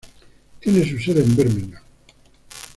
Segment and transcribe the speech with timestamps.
[0.59, 1.83] Tiene su sede en Birmingham.